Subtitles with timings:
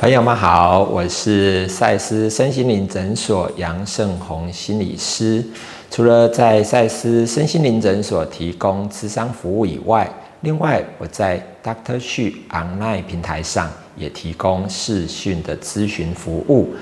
[0.00, 5.44] 朋友们好，我是赛斯身心灵诊所杨胜宏心理师。
[5.90, 10.10] 除了在赛斯身心灵诊所提供咨商服务以外，
[10.40, 16.74] 另外我在 Doctor Xu Online 平台上也提供视讯的咨询服务。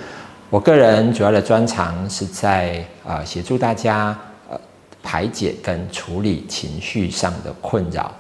[0.49, 4.17] 我个人主要的专长是在呃协助大家
[4.49, 4.57] 呃
[5.03, 8.15] 排解跟处理情绪上的困扰。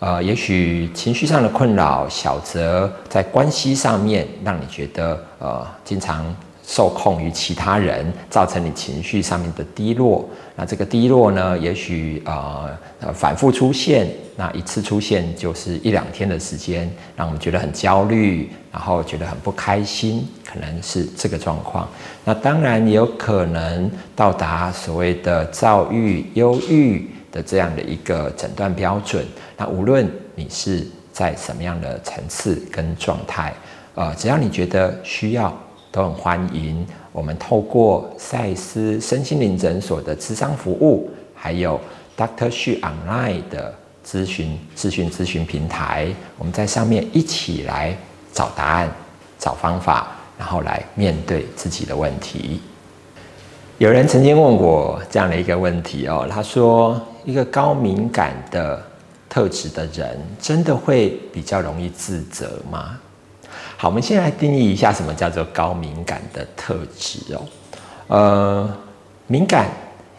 [0.00, 6.24] 呃，也许情绪上的困扰，小则在关系上面让你觉得呃经常
[6.66, 10.28] 受控于其他人，造成你情绪上面的低落。
[10.56, 12.68] 那这个低落呢，也许呃
[13.00, 21.88] 呃反复出现，那一次出现就是一两天的时间，让我们觉得很焦虑，然后觉得很不开心，可能是这个状况。
[22.24, 27.08] 那当然也有可能到达所谓的躁郁、忧郁。
[27.34, 33.52] 的这样的一个诊断标准，那无论你是在什么样的层次跟状态，
[33.96, 35.52] 呃，只要你觉得需要，
[35.90, 36.86] 都很欢迎。
[37.10, 41.80] 我们透过赛斯身心灵诊所的咨商服务，还有
[42.16, 43.74] Doctor Xu Online 的
[44.06, 46.06] 咨询、咨询、咨询平台，
[46.38, 47.96] 我们在上面一起来
[48.32, 48.88] 找答案、
[49.40, 50.06] 找方法，
[50.38, 52.60] 然后来面对自己的问题。
[53.78, 57.00] 有人曾经问我这样的一个问题哦，他说。
[57.24, 58.82] 一个高敏感的
[59.28, 62.98] 特质的人，真的会比较容易自责吗？
[63.76, 67.42] 好，我们先来定义一下什么叫做高敏感的特质哦。
[68.08, 68.76] 呃，
[69.26, 69.68] 敏感，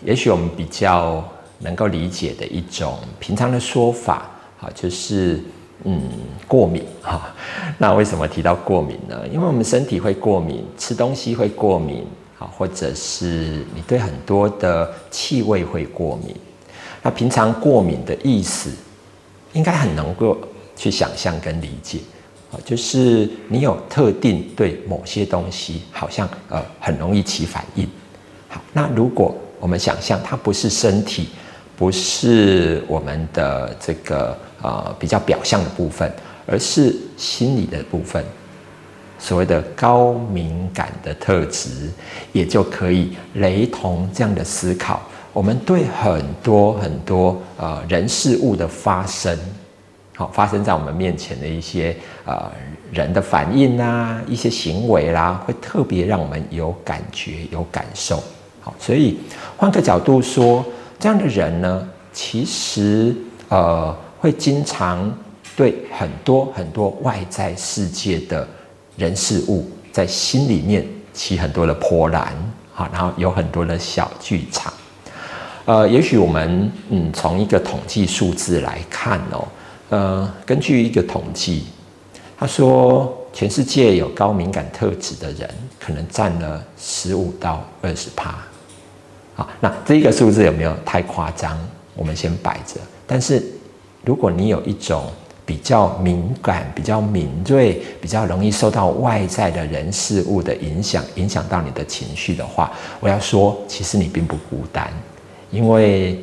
[0.04, 1.24] 也许我们比较
[1.60, 5.40] 能够理解的一种平常的说法，好，就是
[5.84, 6.02] 嗯，
[6.48, 7.34] 过敏哈。
[7.78, 9.28] 那为什么提到过敏呢？
[9.32, 16.36] 因为我们身体会过敏，吃东西会过敏，好，或者是你对很多的气味会过敏。
[17.06, 18.72] 那平常过敏的意思，
[19.54, 20.36] 应该很能够
[20.76, 22.00] 去想象跟理解，
[22.52, 27.88] 啊，就是你有特定对某些东西，好像呃很容易起反应。
[28.48, 31.30] 好，那如果我们想象它不是身体，
[31.78, 36.12] 不是我们的这个呃比较表象的部分，
[36.48, 38.26] 而是心理的部分，
[39.20, 41.92] 所谓的高敏感的特质，
[42.32, 45.04] 也就可以雷同这样的思考。
[45.36, 49.38] 我们对很多很多呃人事物的发生，
[50.16, 52.50] 好发生在我们面前的一些呃
[52.90, 58.24] 人的反应啊，一些行为啦，会特别让我们有感觉、有感受。
[58.62, 59.18] 好，所以
[59.58, 60.64] 换个角度说，
[60.98, 63.14] 这样的人呢，其实
[63.50, 65.14] 呃会经常
[65.54, 68.48] 对很多很多外在世界的
[68.96, 72.32] 人事物，在心里面起很多的波澜，
[72.72, 74.72] 好，然后有很多的小剧场。
[75.66, 79.48] 呃，也许我们嗯，从一个统计数字来看哦，
[79.90, 81.66] 呃，根据一个统计，
[82.38, 85.50] 他说全世界有高敏感特质的人，
[85.80, 88.36] 可能占了十五到二十趴。
[89.34, 91.58] 好，那这一个数字有没有太夸张？
[91.96, 92.80] 我们先摆着。
[93.08, 93.44] 但是
[94.04, 95.12] 如果你有一种
[95.48, 104.94] 比较敏感、比较敏锐、比较容易受到外在的人事物的影响，影响到你的情绪的话，我要说，其实你并不孤单。
[105.56, 106.20] 因为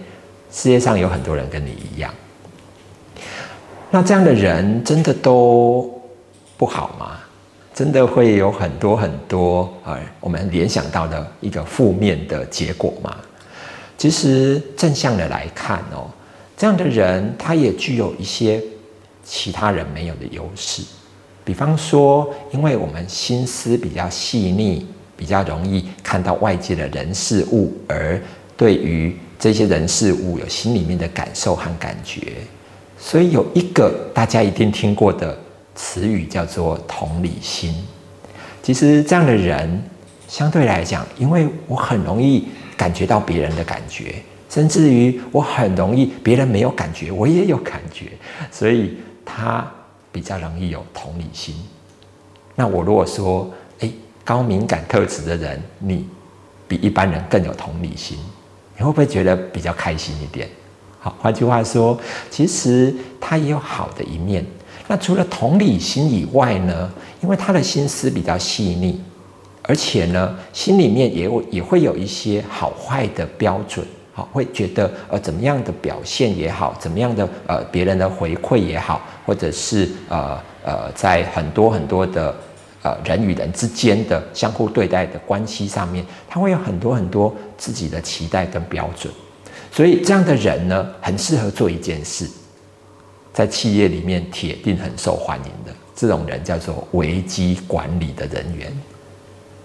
[0.50, 2.12] 世界上有很多人跟你一样，
[3.91, 5.91] 那这样的人真的都
[6.59, 7.19] 不好吗？
[7.75, 13.16] 真的会有很多很多呃，我们联想到的一个负面的结果吗？
[13.97, 16.10] 其实正向的来看哦，
[16.54, 18.62] 这样的人他也具有一些
[19.25, 20.82] 其他人没有的优势，
[21.43, 28.20] 比方说，因为我们心思比较细腻，比较容易看到外界的人事物而。
[28.56, 32.34] 对于这些人事物有心里面的感受和感觉，
[32.98, 35.36] 所以有一个大家一定听过的
[35.74, 37.74] 词语叫做同理心。
[38.62, 39.82] 其实这样的人
[40.28, 42.46] 相对来讲，因为我很容易
[42.76, 44.14] 感觉到别人的感觉，
[44.49, 48.12] 甚至于我很容易别人没有感觉，我也有感觉，
[48.50, 49.69] 所以他
[50.12, 51.56] 比较容易有同理心。
[52.55, 53.50] 那我如果说，
[53.81, 53.90] 哎，
[54.25, 56.06] 高敏感特质的人，你
[56.69, 58.19] 比一般人更有同理心。
[58.76, 60.48] 你会不会觉得比较开心一点？
[60.98, 61.98] 好，换句话说，
[62.30, 64.44] 其实他也有好的一面。
[64.88, 66.90] 那除了同理心以外呢？
[67.20, 69.00] 因为他的心思比较细腻，
[69.62, 73.86] 而且呢，心里面也有也会有一些好坏的标准。
[74.12, 82.34] 好，会觉得呃怎么样的表现也好，怎么样的呃别人的回馈也好，或者是呃呃在很多很多的。
[82.82, 89.12] 呃，人与人之间的相互对待的关系上面，他会有很多很多自己的期待跟标准，
[89.70, 92.29] 所以这样的人呢，很适合做一件事，
[93.32, 98.76] 在企业里面铁定很受欢迎的，这种人叫做危机管理的人员，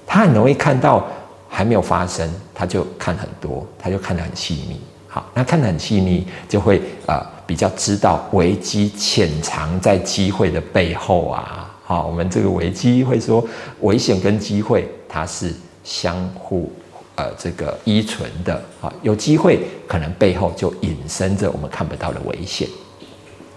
[0.05, 1.07] 他很容易看到
[1.49, 4.79] 还没有发生，他就看很多，他就看得很细腻。
[5.07, 11.66] 好，那看得很细腻，就会呃比较知道危机潜藏在机会的背后啊。
[11.87, 13.41] 好，我们这个危机会说
[13.79, 15.53] 危险跟机会它是
[15.85, 16.69] 相互
[17.15, 18.61] 呃这个依存的。
[18.81, 22.67] 啊，有机会可能背后就隐身着我们看不到的危险，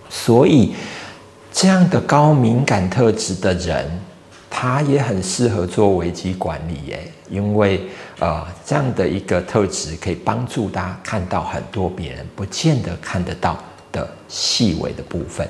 [0.08, 0.72] 所以。
[1.52, 3.84] 这样的高敏感特质的人，
[4.48, 7.80] 他也很适合做危机管理耶，因为
[8.20, 13.58] 呃，这样的一个特质可以帮助他看到很多别人不见得看得到
[13.90, 15.44] 的细微的部分。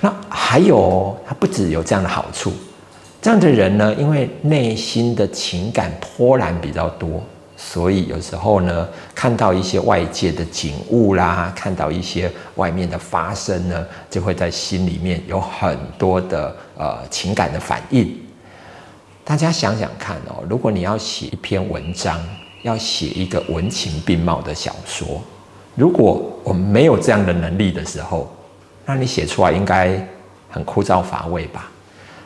[0.00, 2.52] 那还有他不只有这样的好处，
[3.20, 7.22] 这样的人呢，因为内心的情感波澜比较多。
[7.60, 18.16] 所以有时候呢，看到一些外界的景物啦，看到一些外面的发生呢，就会在心里面有很多的呃情感的反应。
[19.24, 22.16] 大家想想看哦，如果你要写一篇文章，
[22.62, 25.20] 要写一个文情并茂的小说，
[25.74, 28.32] 如果我们没有这样的能力的时候，
[28.88, 30.02] 那你写出来应该
[30.48, 31.70] 很枯燥乏味吧？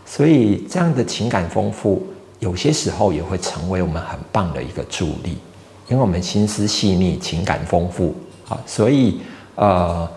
[0.07, 2.07] 所以这样的情感丰富。
[2.39, 5.39] 有些时候也会成为我们很棒的一个助力，
[5.89, 8.15] 因为我们心思细腻、情感丰富
[8.49, 9.21] 啊，所以
[9.55, 10.09] 呃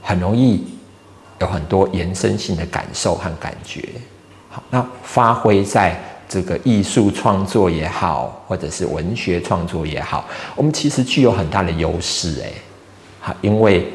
[0.00, 0.64] 很容易
[1.40, 3.88] 有很多延伸性的感受和感觉。
[4.50, 10.24] 好，那发挥在这个艺术创作也好，或者是文学创作也好，
[10.54, 12.52] 我们其实具有很大的优势诶。
[13.18, 13.92] 好，因为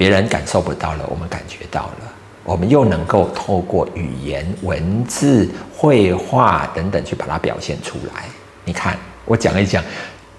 [0.00, 2.12] 别人感受不到了，我们感觉到了。
[2.42, 8.24] 我们又能够透过语言、文字、绘画等等去把它表现出来。
[8.64, 9.84] 你看，我讲一讲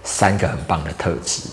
[0.04, 1.44] 三个很棒的特质。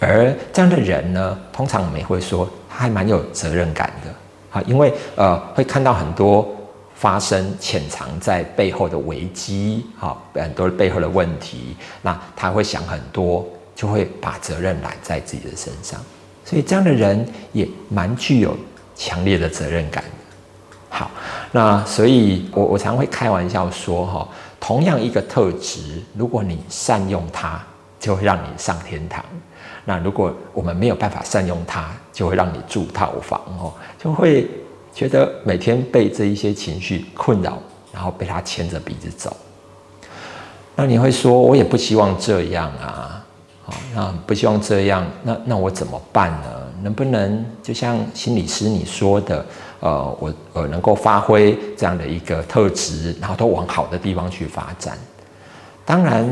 [0.00, 6.52] 而这样的人呢，通常我们也会说他还蛮有责任感的啊，因为呃会看到很多
[6.96, 13.46] 发生潜藏在背后的危机，哈，很多背后的问题，那他会想很多，
[13.76, 16.00] 就会把责任揽在自己的身上。
[16.44, 18.56] 所以这样的人也蛮具有。
[18.94, 20.04] 强烈的责任感。
[20.90, 21.10] 好，
[21.50, 24.28] 那所以，我我常会开玩笑说，哈，
[24.60, 27.60] 同样一个特质，如果你善用它，
[27.98, 29.24] 就会让你上天堂；
[29.86, 34.46] 那如果我们没有办法善用它，就会让你住套房哦，就会
[34.94, 37.58] 觉得每天被这一些情绪困扰，
[37.92, 39.34] 然后被他牵着鼻子走。
[40.76, 43.21] 那你会说，我也不希望这样啊，
[43.72, 46.46] 好，那不希望这样，那那我怎么办呢？
[46.82, 49.46] 能不能就像心理师你说的，
[49.80, 54.98] 呃，我呃能够发挥这样的一个特质，然后都往好的地方去发展。
[55.84, 56.28] 当然，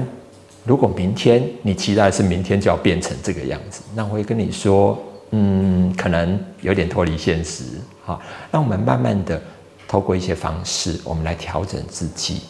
[0.64, 4.98] 如果明天你期待是明天就要变成这个样子，那我会跟你说，
[5.30, 7.62] 嗯，可能有点脱离现实。
[8.04, 8.20] 好，
[8.50, 9.40] 那我们慢慢的
[9.86, 12.40] 透过一些方式，我们来调整自己，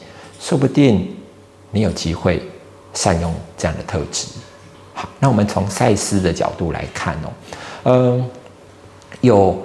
[0.41, 1.15] 说不定
[1.71, 2.43] 你有机会
[2.95, 4.27] 善用这样的特质。
[5.01, 7.33] 好，那我们从赛斯的角度来看哦。
[7.85, 8.31] 嗯，
[9.23, 9.59] 有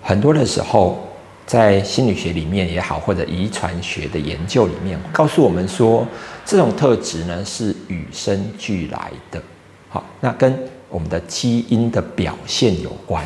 [0.00, 0.98] 很多的时候，
[1.44, 6.06] 在心理学里面也好，或者遗传学的研究里面，告诉我们说，
[6.46, 9.42] 这种特质呢是与生俱来的。
[9.90, 10.58] 好，那跟
[10.88, 13.22] 我们的基因的表现有关。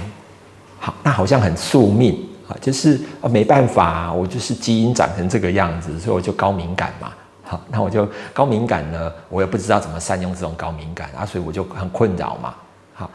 [0.81, 2.19] 好，那好像很宿命
[2.49, 7.13] 啊，就是啊没办法，我就是基因长成这个样子，所以我就高敏感嘛。
[7.71, 12.55] 那我就高敏感呢，我也不知道怎么善用这种高敏感啊，所以我就很困扰嘛。
[12.95, 13.11] 好。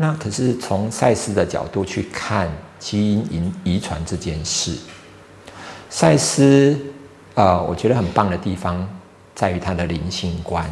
[0.00, 4.78] 那可是从赛斯的角度去看基因遗遗传这件事，
[5.90, 6.78] 赛斯
[7.34, 8.88] 呃，我觉得很棒的地方
[9.34, 10.64] 在于他的灵性观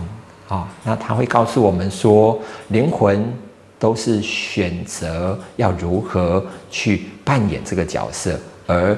[0.46, 0.68] 啊。
[0.85, 3.28] 那他会告诉我们说，灵魂
[3.80, 8.96] 都是选择要如何去扮演这个角色，而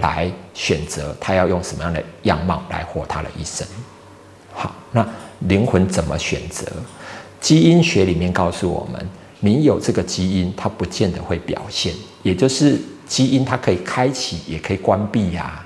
[0.00, 3.66] 来选择他要用什么样的样貌来活他的一生。
[4.52, 5.06] 好，那
[5.48, 6.66] 灵魂怎么选择？
[7.40, 9.08] 基因学里面告诉我们。
[9.42, 15.64] 你有这个基因，它不见得会表现，也就是基因它可以开启，也可以关闭呀。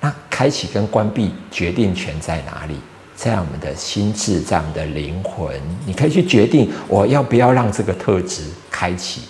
[0.00, 2.74] 那开启跟关闭决定权在哪里？
[3.14, 5.54] 在我们的心智，在我们的灵魂，
[5.86, 9.22] 你可以去决定我要不要让这个特质开启，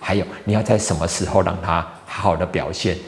[0.00, 2.98] 还有你要在什么时候让它好好的表现，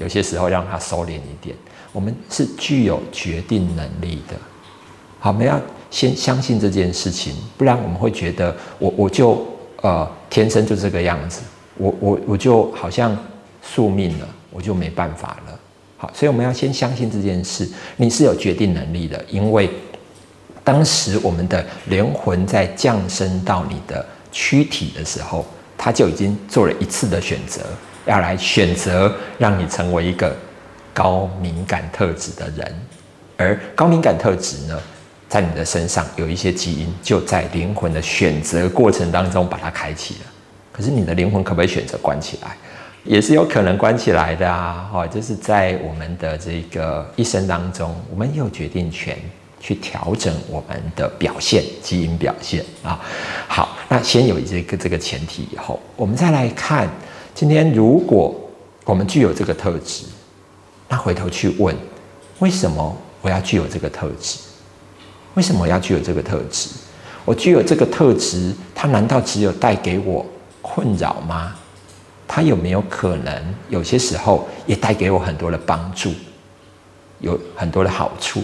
[0.00, 1.54] 有些时候让它收敛一点。
[1.92, 4.34] 我们是具有决定能力的。
[5.20, 5.60] 好，我们要。
[5.90, 9.44] 先相信这件事情，不然我们会觉得我我就
[9.82, 11.40] 呃天生就这个样子，
[11.76, 13.18] 我我我就好像
[13.60, 15.58] 宿命了，我就没办法了。
[15.96, 19.68] 好，所以我们要先相信这件事，你是有决定能力的，因为
[20.62, 25.44] 当时我们的灵魂在降生到你的躯体的时候，
[25.76, 27.62] 他就已经做了一次的选择，
[28.06, 30.34] 要来选择让你成为一个
[30.92, 32.74] 高敏感特质的人。
[33.36, 34.78] 而高敏感特质呢，
[35.28, 40.20] 在你的身上有一些基因，就在灵魂的选择过程当中把它开启了。
[40.72, 42.56] 可是你的灵魂可不可以选择关起来？
[43.02, 44.86] 也是有可能关起来的啊！
[44.92, 49.16] 哈，就是在我们的这个一生当中，我们有决定权
[49.58, 53.00] 去调整我们的表现，基因表现啊。
[53.48, 56.86] 好，那先有这个这个前提以后，我们再来看，
[57.34, 58.34] 今天如果
[58.84, 60.04] 我们具有这个特质，
[60.88, 61.74] 那回头去问，
[62.40, 64.38] 为什么我要具有这个特质？
[65.34, 66.68] 为什么我要具有这个特质？
[67.24, 70.26] 我具有这个特质，它难道只有带给我
[70.60, 71.54] 困扰吗？
[72.26, 76.12] 它有没有可能有些时候也带给我很多的帮助，
[77.20, 78.42] 有很多的好处？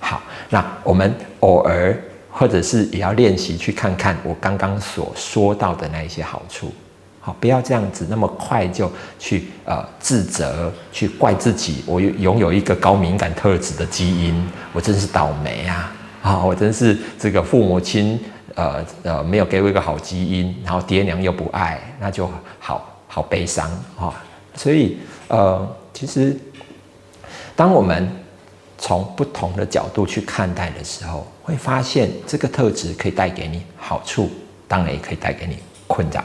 [0.00, 1.96] 好，那我们偶尔
[2.30, 6.72] 或者是也要练习去看看我刚刚所说到的那一些好处。
[7.40, 11.82] 不要这样子那么快就去呃自责，去怪自己。
[11.86, 15.92] 我拥有一个高敏感特质的基因，我真是倒霉啊！
[16.22, 18.18] 啊，我真是这个父母亲。
[18.54, 24.12] 呃呃，没有给我一个好基因，然后爹娘又不爱，那就好好悲伤啊！
[24.56, 26.36] 所以呃，其实
[27.54, 28.10] 当我们
[28.76, 34.28] 从不同的角度去看待的时候，会发现这个特质可以带给你好处，
[34.66, 36.24] 当然也可以带给你困扰。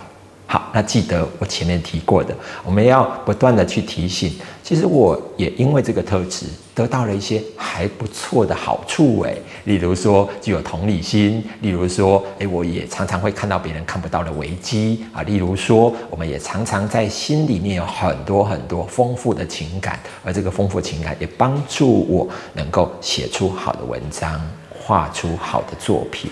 [0.54, 2.32] 好，那记得我前面提过的，
[2.64, 4.32] 我们要不断的去提醒。
[4.62, 6.46] 其实我也因为这个特质
[6.76, 26.30] 得到了一些还不错的好处诶，例如说具有同理心，例如说，诶，我也常常会看到别人看不到的危机啊，例如说，我们也常常在心里面有很多很多丰富的情感，而这个丰富情感也帮助我能够写出好的文章，画出好的作品。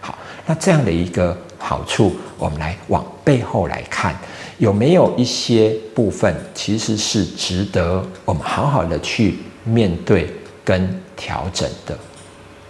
[0.00, 1.36] 好，那这样的一个。
[1.68, 4.16] 好处，我们来往背后来看，
[4.58, 10.32] 有没有一些部分其实是值得我们好好的去面对
[10.64, 11.98] 跟调整的。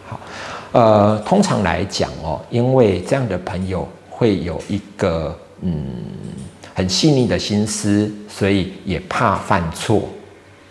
[0.06, 0.18] 好，
[0.72, 5.76] 呃，通常来讲哦，因为这样的朋友会有一个嗯
[6.72, 10.08] 很细腻的心思，所以也怕犯错，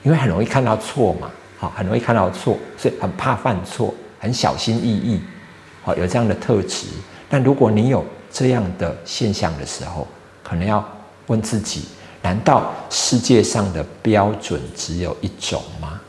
[0.01, 1.29] 因为很容易看到错嘛，
[1.59, 5.21] 好，很容易看到错，所以很怕犯错，很小心翼翼，
[5.83, 6.87] 好，有这样的特质。
[7.27, 8.05] 但如果你有
[8.35, 10.05] 这样的现象的时候，
[10.43, 10.85] 可能要
[11.27, 11.85] 问自己：
[12.21, 16.01] 难道世界上的标准只有一种吗？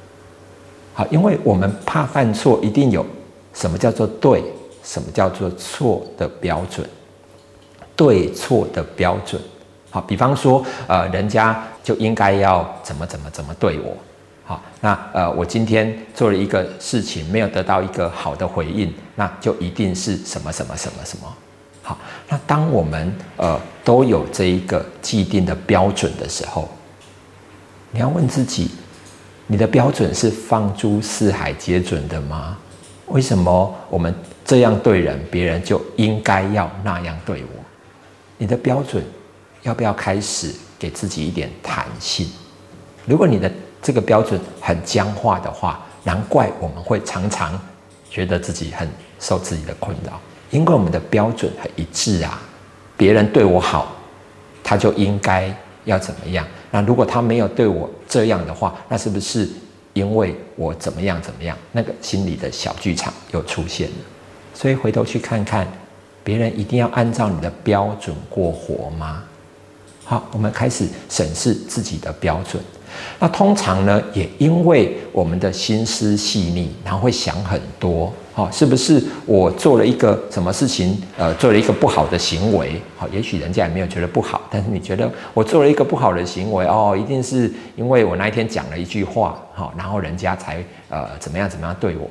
[0.93, 3.07] 好，因为我们怕犯错，一定有
[3.55, 4.43] 什么叫做对，
[4.83, 6.85] 什么叫做错的标准，
[7.95, 9.41] 对错的标准。
[9.91, 13.97] 好，比方说，呃，人家就应该要怎么怎么怎么对我。
[14.45, 21.33] 好，那呃，我今天做了一个事情，没有得到一个好的回应，那就一定是什么什么什么什么。
[21.87, 21.97] 好，
[22.29, 26.69] 那当我们呃都有这一个既定的标准的时候，
[27.93, 28.73] 你要问自己，
[29.47, 32.59] 你的标准是放诸四海皆准的吗？
[33.07, 34.13] 为什么我们
[34.45, 37.63] 这样对人，别人就应该要那样对我？
[38.37, 39.05] 你的标准
[39.63, 42.29] 要不要开始给自己一点弹性？
[43.07, 43.49] 如果你的
[43.81, 47.57] 这个标准很僵化的话，难怪我们会常常
[48.11, 48.91] 觉得自己很
[49.21, 52.41] 受自己的困扰，因为我们的标准很一致啊。
[52.97, 53.95] 别人对我好，
[54.65, 56.47] 他就应该要怎么样？
[56.71, 59.49] 那如果他没有对我这样的话，那是不是
[59.93, 61.57] 因为我怎么样怎么样？
[61.73, 63.95] 那个心里的小剧场又出现了。
[64.55, 65.67] 所以回头去看看，
[66.25, 69.23] 别人一定要按照你的标准过活吗？
[70.05, 72.63] 好，我们开始审视自己的标准。
[73.19, 92.07] 那通常呢，也因为我们的心思细腻，然后会想很多，好，是不是我做了一个什么事情，呃，做了一个不好的行为，好，也许人家也没有觉得不好，但是你觉得我做了一个不好的行为，哦，一定是因为我那一天讲了一句话，好，然后人家才呃怎么样怎么样对我，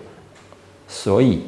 [0.87, 1.43] 所以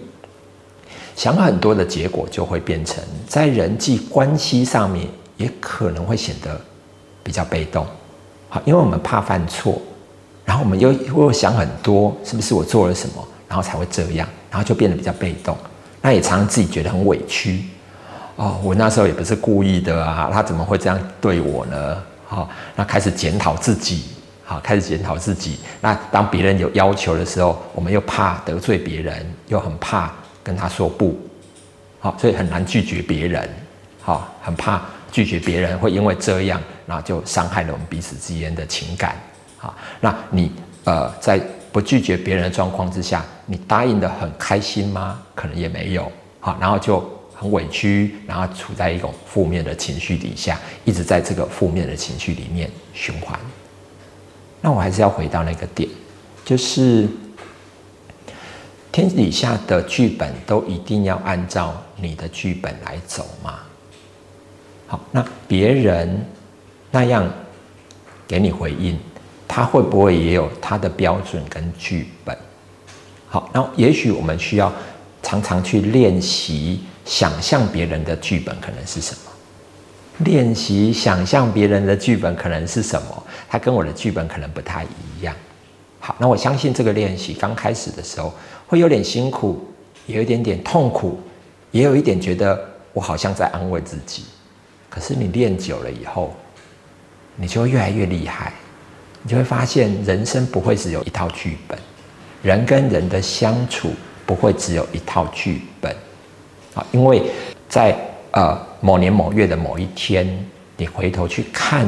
[1.16, 5.08] 想很多的结果就会变成在人际关系上面。
[5.38, 6.60] 也可能会显得
[7.22, 7.86] 比较被动，
[8.50, 9.80] 好，因为我们怕犯错，
[10.44, 15.56] 然后我们又又想很多，是不是我做了什么，然后才会这样，然后就变得比较被动。
[16.02, 17.64] 那也常常自己觉得很委屈，
[18.36, 22.04] 哦，我那时候也不是故意的啊，他怎么会这样对我呢？
[22.26, 24.06] 好，那开始检讨自己，
[24.44, 25.60] 好，开始检讨自己。
[25.80, 30.12] 那当别人有要求的时候，我们又怕得罪别人，又很怕
[30.44, 31.20] 跟他说不，
[32.00, 33.48] 好，所以很难拒绝别人，
[34.02, 34.82] 好，很怕。
[35.12, 39.16] 拒绝别人会因为这样，然后就伤害了我们彼此之间的情感。
[39.58, 40.52] 好，那你
[40.84, 45.22] 呃在不拒绝别人的状况之下，你答应的很开心吗？
[45.36, 46.12] 可能也没有。
[46.40, 47.04] 好，然后就
[47.36, 53.38] 很委屈，然后处在一种负面的情绪底下，一直在这个负面的情绪里面循环。
[54.62, 55.88] 那我还是要回到那个点，
[56.44, 57.08] 就是
[58.92, 63.60] 天底下的剧本都一定要按照你的剧本来走吗？
[64.88, 66.26] 好，那别人
[66.90, 67.30] 那样
[68.28, 68.98] 给你回应，
[69.48, 72.38] 他会不会也有他的标准跟剧本？
[73.28, 74.72] 好，那也许我们需要
[75.24, 79.22] 常常去练习想象别人的剧本可能是什么。
[80.26, 83.24] 练习想象别人的剧本可能是什么？
[83.48, 85.36] 他跟我的剧本可能不太一样。
[86.00, 88.34] 好，那我相信这个练习刚开始的时候
[88.66, 89.64] 会有点辛苦，
[90.08, 91.20] 有一点点痛苦，
[91.72, 92.60] 也有一点觉得
[92.94, 94.24] 我好像在安慰自己。
[94.90, 96.34] 可是你练久了以后，
[97.36, 98.54] 你就会越来越厉害，
[99.28, 101.78] 你就会发现人生不会只有一套剧本，
[102.42, 103.92] 人跟人的相处
[104.26, 105.94] 不会只有一套剧本。
[106.74, 107.22] 啊，因为
[107.68, 107.94] 在
[108.32, 108.58] 呃。
[108.80, 110.28] 某年某月的某一天，
[110.78, 111.84] 你回头去看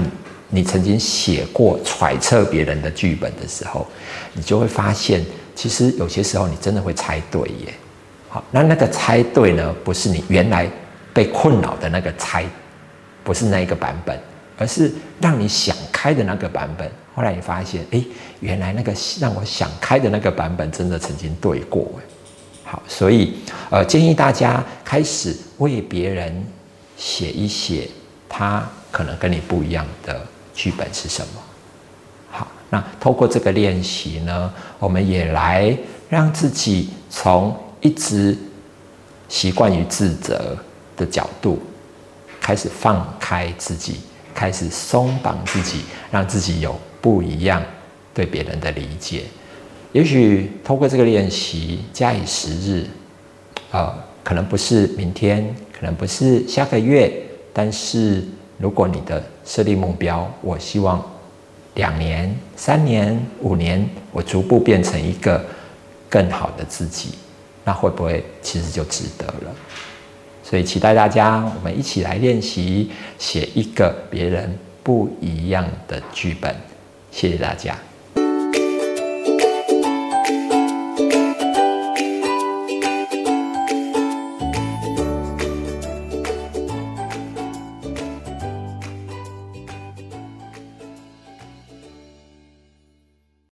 [0.49, 3.85] 你曾经写过揣测别人的剧本的时候，
[4.33, 5.23] 你就会发现，
[5.55, 7.73] 其实有些时候你真的会猜对耶。
[8.27, 10.67] 好，那那个猜对呢，不是你原来
[11.13, 12.43] 被困扰的那个猜，
[13.23, 14.19] 不是那一个版本，
[14.59, 16.87] 而是让你想开的那个版本。
[17.15, 18.03] 后来你发现，哎，
[18.41, 21.91] 原来那个让我想开的那个版本，真的曾经对过
[22.63, 23.33] 好，所以
[23.71, 26.45] 呃，建议大家开始为别人。
[27.01, 27.89] 写一写，
[28.27, 30.21] 他可能跟你不一样的
[30.53, 31.41] 剧本是什么？
[32.29, 35.73] 好，那透过这个练习呢，我们也来
[36.09, 38.37] 让自己从一直
[39.29, 40.57] 习惯于自责
[40.97, 41.61] 的角度，
[42.41, 44.01] 开始放开自己，
[44.33, 45.81] 开始松绑自己，
[46.11, 47.63] 让自己有不一样
[48.13, 49.23] 对别人的理解。
[49.91, 52.85] 也许透过这个练习，假以时日，
[53.71, 55.55] 呃，可能不是明天。
[55.79, 57.09] 可能不是下个月，
[57.53, 58.21] 但是
[58.57, 61.01] 如果你的设立目标，我希望
[61.75, 65.41] 两年、三年、五年，我逐步变成一个
[66.09, 67.11] 更好的自己，
[67.63, 69.55] 那会不会其实就值得了？
[70.49, 76.55] 所以期待大家，我们一起来练习写一个别人不一样的剧本。
[77.11, 77.77] 谢谢大家。